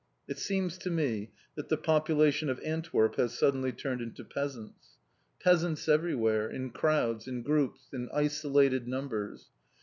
[0.27, 4.97] It seems to me that the population of Antwerp has suddenly turned into peasants.
[5.39, 9.49] Peasants everywhere, in crowds, in groups, in isolated numbers.